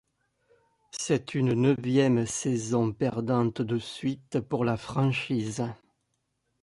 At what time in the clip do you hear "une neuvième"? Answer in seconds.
1.35-2.25